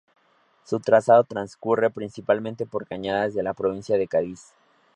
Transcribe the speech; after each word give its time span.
Su 0.65 0.79
trazado 0.79 1.23
transcurre 1.25 1.91
principalmente 1.91 2.65
por 2.65 2.87
cañadas 2.87 3.35
de 3.35 3.43
la 3.43 3.53
provincia 3.53 3.99
de 3.99 4.07
Cádiz. 4.07 4.45